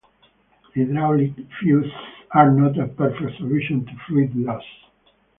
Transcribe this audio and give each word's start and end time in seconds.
Hydraulic 0.73 1.33
fuses 1.59 1.91
are 2.31 2.49
not 2.49 2.79
a 2.79 2.87
perfect 2.87 3.37
solution 3.37 3.85
to 3.85 3.91
fluid 4.07 4.35
loss. 4.35 4.63